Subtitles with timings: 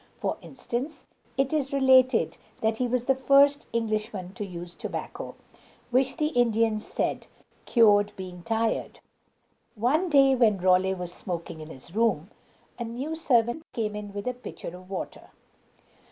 [0.17, 1.05] For instance,
[1.37, 5.35] it is related that he was the first Englishman to use tobacco,
[5.91, 7.27] which the Indians said
[7.67, 8.99] "cured being tired."
[9.75, 12.31] One day, when Raleigh was smoking in his room,
[12.79, 15.29] a new servant came in with a pitcher of water.